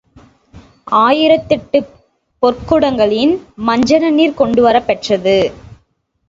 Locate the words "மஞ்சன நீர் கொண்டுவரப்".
3.67-4.87